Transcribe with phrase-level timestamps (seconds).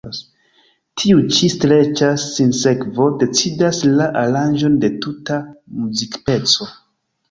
[1.01, 5.43] Tiu ĉi streĉa sinsekvo decidas la aranĝon de tuta
[5.81, 6.75] muzikpeco.